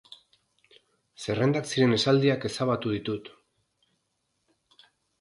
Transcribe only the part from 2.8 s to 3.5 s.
ditut.